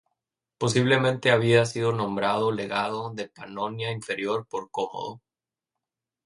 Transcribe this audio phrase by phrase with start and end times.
[0.57, 5.21] Posiblemente había sido nombrado legado de Panonia Inferior por Cómodo.